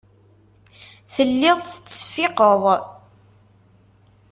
Telliḍ 1.13 1.57
tettseffiqeḍ. 1.69 2.63